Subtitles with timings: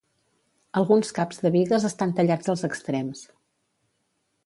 [0.81, 3.25] Alguns caps de bigues estan tallats als extrems.